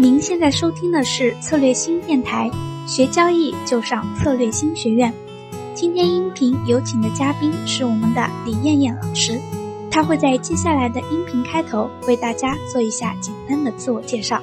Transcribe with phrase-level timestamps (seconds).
[0.00, 2.48] 您现在收听的是策略新电台，
[2.86, 5.12] 学交易就上策略新学院。
[5.74, 9.40] 今天音频有请的嘉宾是我们的李艳艳老师，
[9.90, 14.40] 她会在接下来的音频开头为大家做一下简单的自我介绍。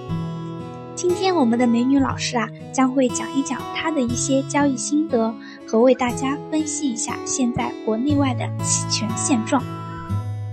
[0.94, 5.34] 今天我们的美女老师啊，将会讲一讲她的一些交易心得，
[5.66, 9.64] 和为大家分析一下现在国内外的期权现状。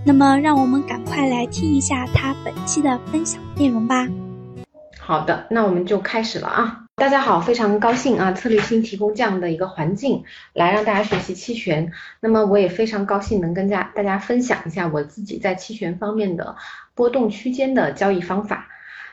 [0.04, 4.06] 那么，让我们赶快来听一下她本期的分享内容吧。
[5.04, 6.84] 好的，那我们就开始了啊！
[6.94, 11.90] 大家好，非常高兴啊，策略星提供这样的一个环境来让大家学习期权。
[12.20, 16.54] 那么我也非常高兴能跟家大家分享一下我自己在期权方面的
[16.94, 18.68] 波动区间的交易方法。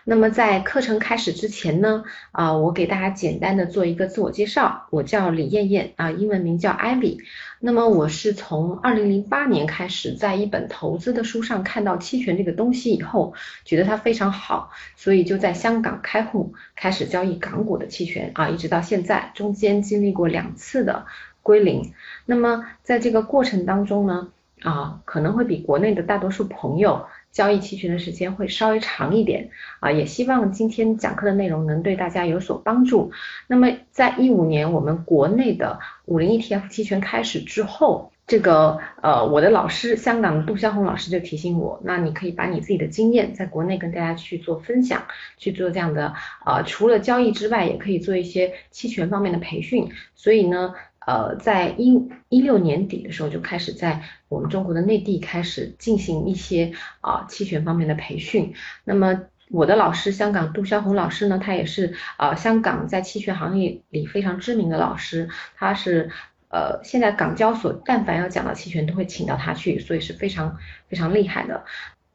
[0.06, 7.20] 那么在课程开始之前呢，啊，我给大家简单的做一个自我介绍，我叫李艳艳啊，英文名叫 Ivy。
[7.60, 13.34] 那么我是从二零零八年开始，在一本投资的书上看到期权这个东西以后，
[13.66, 21.06] 觉得它非常好，所以就在香港开户，开始交易港股的期权啊，一直到现在，中间经历过两次的
[21.44, 21.94] 归零。
[22.26, 24.30] 那么在这个过程当中呢，
[24.62, 27.06] 啊，可能会比国内的大多数朋友。
[27.32, 29.50] 交易期权的时间会稍微长一点
[29.80, 33.12] 啊，也希望今天讲课的内容能对大家有所帮助。
[33.48, 45.04] 那么，在一五年我们国内的五零 ETF 期权开始之后，这个呃，我的老师香港的杜肖红老师就提醒我，那你可以把你自己的经验在国内跟大家去做分享，
[45.38, 49.90] 去做这样的啊，除了交易之外，也可以做一些期权方面的培训。
[50.16, 50.74] 所以呢。
[51.10, 58.54] 呃，在一一六年底的时候就开始在我们中国的内地开始进行一些啊期权方面的培训。
[58.84, 66.12] 那么我的老师香港杜霄红老师呢，他也是啊香港在期权行业里非常知名的老师，他是
[66.50, 71.66] 呃现在港交所但凡要讲到期权都会请到他去，所以是非常非常厉害的。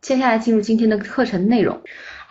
[0.00, 1.82] 接下来进入今天的课程内容。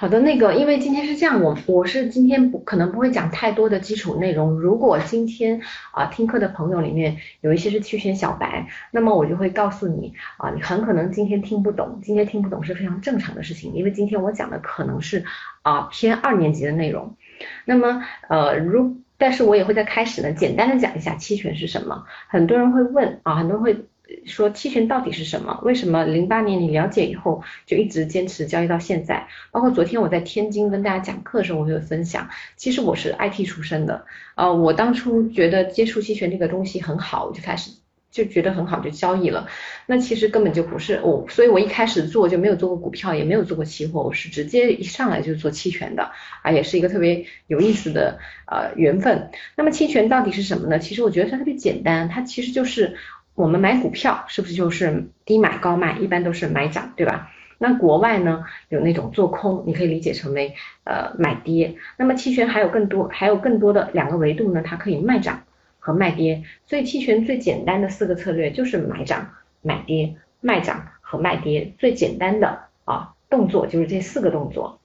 [0.04, 4.59] 好的，那个，因为今天是这样，我我是今天不可能不会讲太多的基础内容。
[4.59, 5.62] 如果今天
[5.94, 15.24] 啊听课的朋友里面有一些是期权小白，那么我就会告诉你啊，你很可能今天听不懂，今天听不懂是非常正常的事情，因为今天我讲的可能是
[15.62, 17.16] 啊偏二年级的内容。
[17.64, 22.03] 那么呃如，但是我也会在开始呢简单的讲一下期权是什么。
[22.28, 23.85] 很多人会问啊，很多人会。
[24.25, 25.59] 说期权到底是什么？
[25.64, 29.28] 为什么零八年你了解以后就一直坚持交易到现在？
[29.52, 32.30] 包括昨天我在天津跟大家讲课的时候，我有分享。
[32.58, 34.06] 其实我是 IT 出身的，
[34.36, 37.72] 呃，我当初觉得接触期权这个东西很好，我就开始
[38.12, 39.47] 就觉得很好就交易了。
[39.86, 49.31] 那其实根本就不是我，所以我一开始做就没有做过股票，也没有做过期货，我是直接一上来就做期权的，啊，也是一个特别有意思的呃缘分。
[49.56, 50.78] 那么期权到底是什么呢？
[50.78, 52.97] 其实我觉得它特别简单，它其实就是。
[53.36, 57.32] 我们买股票是不是就是低买高卖，一般都是买涨，对吧？
[57.58, 61.76] 那国外呢有那种做空，你可以理解成为呃买跌。
[61.98, 65.44] 那么期权还有更多，还有更多的两个维度呢，它可以卖涨
[65.80, 66.44] 和卖跌。
[66.68, 74.80] 所以期权最简单的四个策略就是买涨、买跌、卖涨和卖跌，最简单的啊动作就是这四个动作。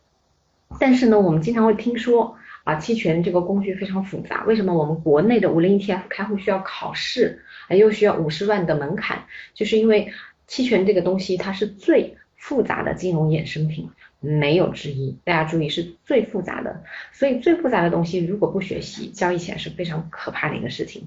[0.81, 2.37] 但是呢，我们经常会听说。
[2.69, 9.25] 啊，期权这个工具非常复杂，为什么我们国内的五零 ETF 开户需要考试啊，又需要五十万的门槛？
[9.55, 10.13] 就是因为
[10.47, 13.89] 期权这个东西它是最复杂的金融衍生品。
[14.21, 21.07] 没有之一，大家注意是最复杂的，所以最复杂的东西如果不学习，交易起来是非常可怕的一个事情。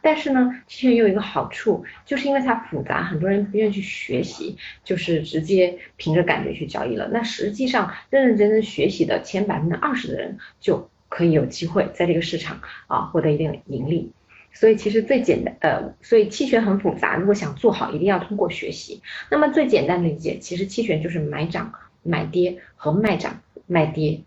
[0.00, 7.08] 但是呢，期权有一个好处，就是因为它复杂，很多人不愿意去学习，就是直接凭着感觉去交易了。
[7.12, 14.12] 那实际上认认真真学习的前百分之二十的人，就可以有机会在这个市场啊获得一定的盈利。
[14.54, 19.02] 所以其实最简单，呃，所以期权很复杂，如果想做好，一定要通过学习。
[19.30, 21.74] 那么最简单的理解，其实期权就是买涨。
[22.04, 24.22] 买跌和卖涨卖跌，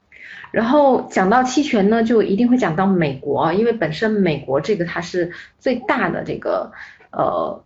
[0.51, 6.72] 然后讲到期权呢，就一定会讲到美国，因为本身美国这个它是最大的这个
[7.12, 7.62] 呃。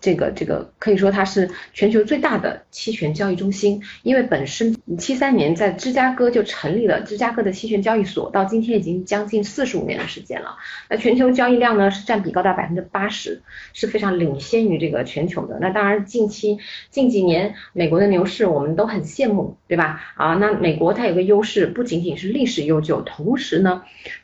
[0.00, 10.56] 这个这个可以说它是全球最大的期权交易中心，因为本身七三年在芝加哥就成立了芝加哥的期权交易所，到今天已经将近四十五年的时间了。
[10.88, 13.42] 那全球交易量呢是占比高达百分之八十，
[13.72, 15.58] 是非常领先于这个全球的。
[15.60, 16.58] 那当然近期
[16.90, 20.00] 近几年美国的牛市我们都很羡慕，对吧？
[20.16, 23.82] 啊，那美国它有个优势，不仅仅是历史悠久，同时呢。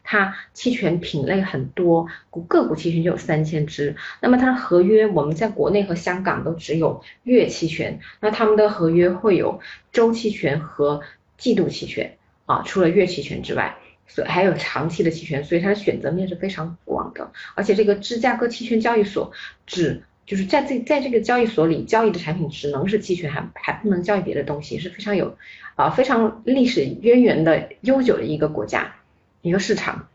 [0.08, 3.96] 它期权品类很多，股个股期权就有三千只。
[4.20, 9.58] 那么它的合约，我们在国国内和香港都只有月期权，那他们的合约会有
[9.92, 11.00] 周期权和
[11.38, 13.76] 季度期权啊，除了月期权之外，
[14.06, 17.32] 所还有长期的期权，所以它的选择面是非常广的。
[17.56, 19.32] 而且这个芝加哥期权交易所
[19.66, 25.36] 只就是在这在这个交易所里交易的产品只能是期权，还还不能交易别的东西，是非常有
[25.74, 28.94] 啊非常历史渊源的悠久的一个国家
[29.42, 30.06] 一个市场。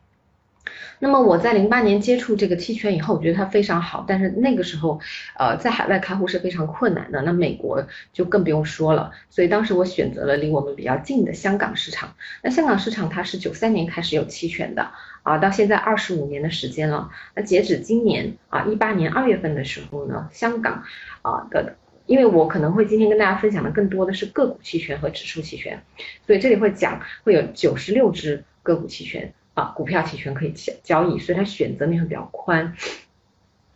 [1.03, 4.99] 那么我在零八年接触这个期权以后，我觉得它非常好，但是那个时候，
[5.35, 12.13] 呃，在海外开户是非常困难的，那美国就更不用说了，所以当时我选择了离我们比较近的香港市场。
[12.43, 14.91] 那香港市场它是九三年开始有期权的，
[15.23, 17.09] 啊，到现在二十五年的时间了。
[17.33, 20.83] 那截止今年啊一八年二月份的时候呢，香港
[21.23, 25.81] 啊的，因为我可能会今天跟大家分享的更多的是个股期权和指数期权，
[26.27, 29.33] 所以这里会讲会有九十六只个股期权。
[29.53, 32.75] 啊，股票期权可以交交易，所以它选择面会比较宽。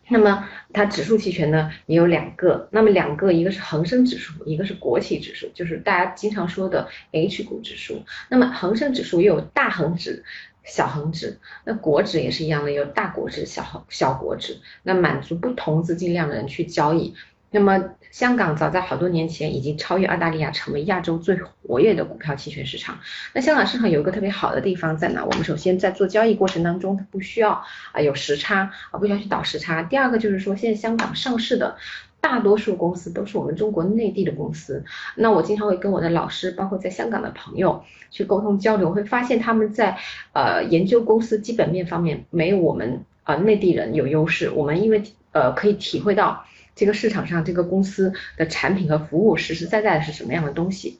[0.08, 8.04] 那么它指数期权呢也有两个，那么两个一个是恒生指数，一个是国企指数，就是大家经常说的 H 股指数。
[8.30, 10.24] 那么恒生指数也有大恒指、
[10.64, 17.16] 小恒指，那国指也是一样的，有大国指、小小国指，那满足不同资金量的人去交易。
[17.52, 23.00] 那么，香港早在好多年前已经超越澳大利亚，成为亚洲最活跃的股票期权市场。
[23.34, 25.24] 那香港市场有一个特别好的地方在哪？
[25.24, 27.64] 我们首先在做交易过程当中，它不需要
[27.94, 29.84] 啊有时差啊，不需要去倒时差。
[29.84, 31.78] 第二个就是说，现在香港上市的
[32.20, 34.84] 大多数公司都是我们中国内地的公司。
[35.16, 39.98] 那我经常会跟我的老师，包括在香港的朋友去沟通交流，会发现他们在
[40.34, 44.50] 呃研究公司基本面方面没有我们啊内地人有优势。
[44.50, 46.44] 我们因为呃可以体会到。
[46.76, 51.00] 这个市场上，这个公司的产品和服务实实在在的是什么样的东西？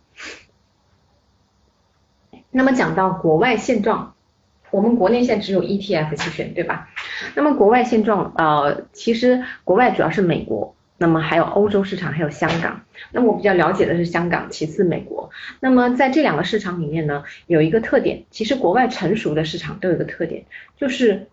[2.50, 4.16] 那么讲到国外现状，
[4.72, 6.90] 我们国内现在只有 ETF 期权，对吧？
[7.36, 12.86] 那么国外现状，呃，其实国外主要是美国，那么还有欧洲市场，还有香港。
[13.12, 15.30] 那么我比较了解的是香港，其次美国。
[15.60, 20.46] 那么在这两个市场里面呢，有一个特点，其实国外成熟的市场都有个特点，
[20.78, 21.28] 就是。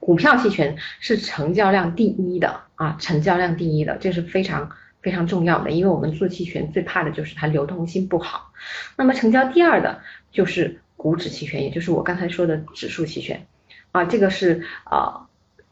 [0.00, 4.70] 股票期权是成交量第一的啊，成交量第一的，这是非常
[5.02, 8.52] 非常重要的，因为我们做期权最怕的就是它流通性不好。
[8.96, 13.46] 那么成交第二的就是股指期权，也就是我刚才说的指数期权
[13.90, 15.26] 啊，这个是啊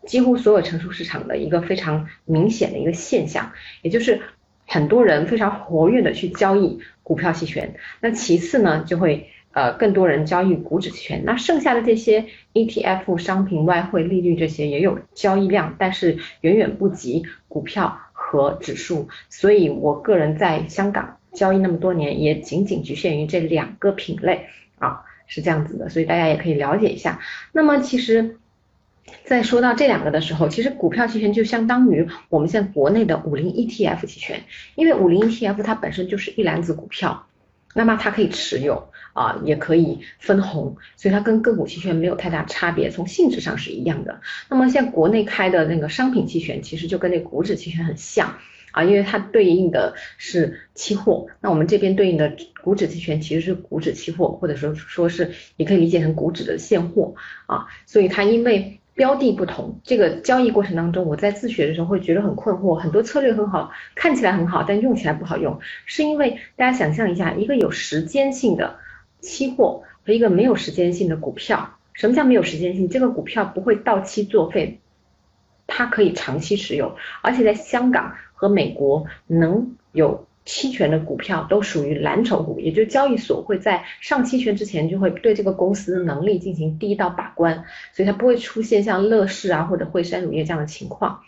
[0.05, 4.20] 几乎所有成熟市场的一个非常明显的一个现象，也就是
[4.67, 7.76] 很多人非常活跃的去交易股票期权。
[8.00, 9.31] 那其次呢，就会。
[9.56, 19.08] 呃，更多人交易股指期权，那剩下的这些 ETF、商品、外汇、利率这些也有交易量，但是远远不及股票和指数。
[19.31, 24.49] 所以我个人在香港交易那么多年，也仅仅局限于这两个品类
[24.79, 25.88] 啊，是这样子的。
[25.88, 27.20] 所以大家也可以了解一下。
[27.53, 28.37] 那么其实，
[29.25, 34.43] 在说到这两个的时候，其实股票期权就相当于我们现在国内的五零 ETF 期权，
[34.75, 37.26] 因为五零 ETF 它本身就是一篮子股票，
[37.73, 38.91] 那么它可以持有。
[39.17, 44.21] 啊，也可以分红，所以它跟个股期权没有太大差别，从性质上是一样的。
[44.51, 48.35] 那么像国内开的那个商品期权，其实就跟那股指期权很像
[48.73, 51.29] 啊，因为它对应的是期货。
[51.41, 57.15] 那我们这边对应的股指期权其实是股指期货，或者说说是也可以理解成股指的现货
[57.47, 58.79] 啊，所以它因为。
[58.97, 68.79] 标的不同，这个交易过程当中，我在自学的时候会觉得很困惑，很多策略很好，看起来很好，但用起来不好用，是因为大家想象一下，一个有时间性的。
[69.21, 72.89] 期货和一个没有时间性的股票，什么叫没有时间性？
[72.89, 74.81] 这个股票不会到期作废，
[75.67, 91.23] 它可以长期持有，而且在香港和美国能有期权的股票都属于蓝筹股，也就交易所会在上期权之前就会对这个公司的能力进行第一道把关，所以它不会出现像乐视啊或者惠山乳业这样的情况。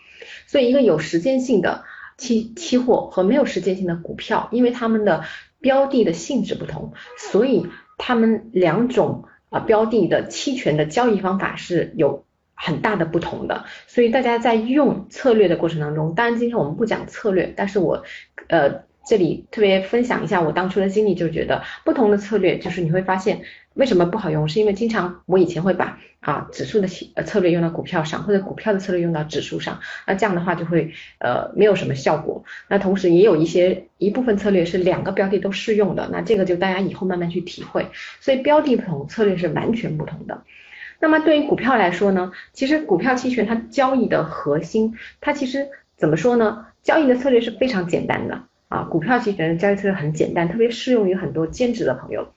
[0.47, 1.83] 所以一个有时间性的
[2.17, 5.25] 期期货和没有时间性的股票，因为它们的
[5.59, 7.67] 标的的性质不同，所以。
[8.01, 12.23] 他们两种啊标的的期权的交易方法是有
[12.53, 18.05] 很大的不同的，所以大家在用策略的过程当中，当然今天我们不讲策略，但是我
[18.47, 23.41] 呃这里特别分享一下我当初的经历，就觉得不同的策略就是你会发现。
[23.75, 24.49] 为什么不好用？
[24.49, 32.43] 是因为经常我以前会把啊指数的呃策略用到股票上，或者股票的策略用到指数上，那这样的话就会呃没有什么效果。
[32.67, 37.87] 那同时也有一些一部分策略是两个标的都适用的，那这个就大家以后慢慢去体会。
[38.19, 40.43] 所以标的不同，策略是完全不同的。
[40.99, 46.65] 那么对于股票来说呢，其实股票期权它交易的核心，它其实怎么说呢？
[46.83, 52.31] 交易的策略是非常简单的啊，股票期权的交易策略很简单，特别适用于很多兼职的朋友。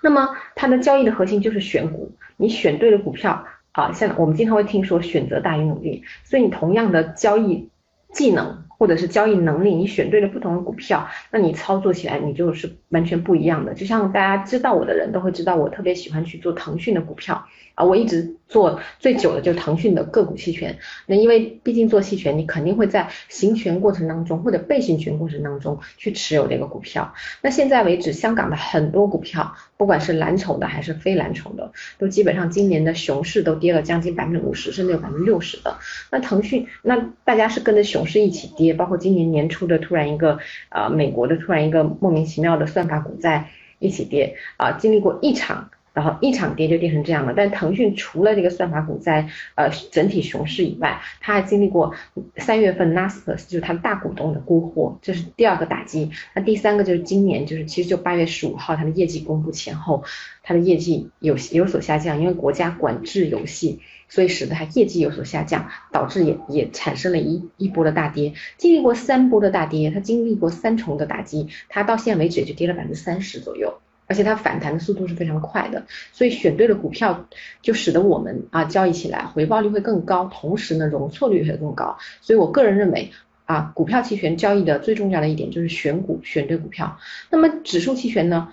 [0.00, 7.68] 那么它的交易的核心就是选股，你选对了股票啊，像我们经常会听说选择大于努力，所以你同样的交易
[8.12, 13.74] 技能或者是交易能力，你选对了不同的股票，那你操作起来你就是完全不一样的。
[13.74, 17.44] 就像大家知道我的人都会知道，我特别喜欢去做腾讯的股票
[17.74, 20.78] 啊，我一直做最久的就是腾讯的个股期权。
[21.06, 27.12] 那因为毕竟做期权，你肯定会在行权过程当中或者被行权过程当中去持有这个股票。
[27.42, 35.78] 那现在为止，香港的很多股票，不管是蓝筹的还是非蓝筹的，都基本上今年的熊市都跌了将近百分之五十，甚至有百分之六十的。
[36.12, 38.67] 那腾讯，那大家是跟着熊市一起跌。
[38.68, 43.48] 也包括今年年初的突然一个啊，美国的突然一个莫名其妙的算法股灾
[43.78, 47.34] 一起跌啊，经历过一场，然后一场跌就跌成这样了。
[47.36, 51.92] 但腾讯除了这个算法股灾呃整体熊市以外，它还经历过
[52.36, 56.12] 三月份 Nasdaq 就是它大股东的沽货，这是第二个打击。
[56.36, 60.04] 那第三个就是今年就是其实就八月十五号它的业绩公布前后，
[60.44, 63.80] 它的业绩有有所下降，因为国家管制游戏。
[64.10, 68.32] 所以使得它业绩有所下降，导致也也产生了一一波的大跌。
[68.56, 75.84] 经历过三波的大跌，它经历过三重的打击，它到现在为止也就跌了百分之三十左右，而且它反弹的速度是非常快的。
[76.12, 77.28] 所以选对了股票，
[77.62, 81.96] 就使得我们啊交易起来回报率会更高，同时呢容错率会更高。
[82.20, 83.12] 所以我个人认为
[83.44, 86.98] 啊，股票期权交易的最重要的一点就是选股，选对股票。
[87.30, 88.52] 那么指数期权呢，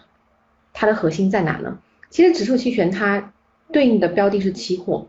[0.73, 1.79] 它的核心在哪呢？
[2.09, 3.33] 其实指数期权它
[3.71, 5.07] 对应的标的是期货。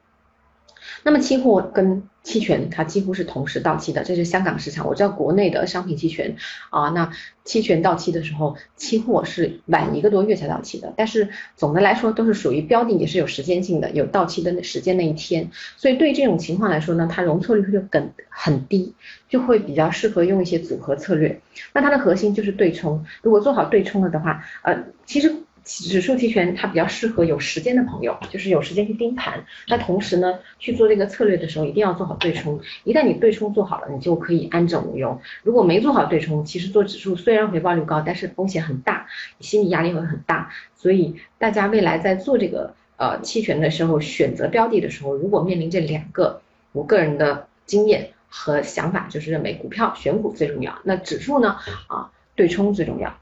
[1.07, 4.89] 那么期货跟期权它几乎是同时到期的，这是香港市场。
[4.89, 6.35] 我知道国内的商品期权
[6.71, 7.13] 啊，那
[7.45, 10.93] 期权到期的时候，期货是晚一个多月才到期的。
[10.97, 15.53] 但是总的来说都是属于标的，也是有时间性的，有到期的时间那一天。
[15.77, 18.93] 所以对这种情况来说呢，它容错率就更很低，
[19.29, 21.41] 就会比较适合用一些组合策略。
[21.73, 25.37] 那它的核心就是对冲，如果做好对冲了的话，呃，其实。
[25.67, 29.45] 指数期权它比较适合有时间的朋友，就是有时间去盯盘。
[29.67, 32.61] 那同时呢，去做这个策略的时候，一定要做好对冲。
[32.85, 35.21] 一旦你对冲做好了，你就可以安枕无忧。
[35.43, 39.09] 如果没做好对冲，其实做指数虽然回报率高，但是风险很大，
[39.41, 40.53] 心理压力会很大。
[40.77, 51.57] 所以大家未来在做这个呃期权的时候，选择标的的时候，如果面临这两个，我个人的经验和想法就是认为股票选股最重要，那指数呢
[51.89, 53.19] 啊对冲最重要。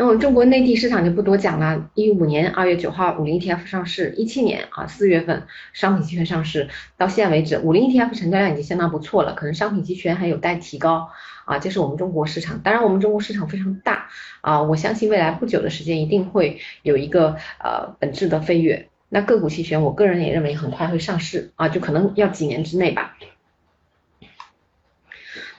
[0.00, 1.90] 那么中国内地市场就不多讲了。
[1.92, 5.42] 一五年二月九号，五零 ETF 上市；一七年啊四月份，
[5.74, 6.70] 商品期权上市。
[6.96, 11.10] 到现在为止，五零 ETF 成交量已经相当不错了，可能商品期权还有待提高
[11.44, 11.58] 啊。
[11.58, 14.08] 这是我们中国市场，当然我们中国市场非常大
[14.40, 18.88] 啊，我相信未来不久的时间一定会有一个呃本质的飞跃。
[19.10, 23.18] 那个股期权，我个人也认为很快会上市啊，就可能要几年之内吧。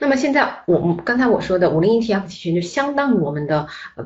[0.02, 4.04] 那么现在我们刚才我说的五零 ETF 期权就相当于我们的呃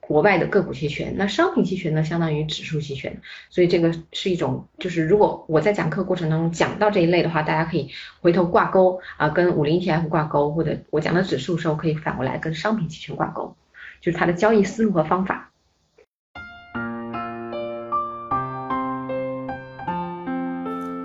[0.00, 13.54] 国外的个股期权，那商品期权呢相当于指数期权，所以这个是一种就是如果我在讲课过程当中讲到这一类的话，大家可以回头挂钩啊跟五零 ETF 挂钩，或者我讲的指数的时候可以反过来跟商品期权挂钩，
[14.00, 15.52] 就是它的交易思路和方法。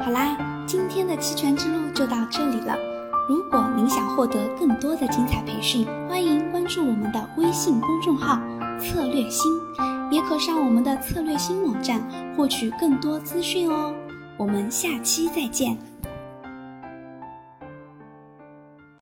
[0.04, 2.91] 好啦，今天的期权之路就到这里了。
[3.32, 8.38] 如果您想获得更多的精彩培训，欢迎关注我们的微信公众号
[8.78, 9.50] “策略新”，
[10.12, 12.02] 也可上我们的策略新网站
[12.36, 13.94] 获取更多资讯哦。
[14.36, 15.78] 我们下期再见。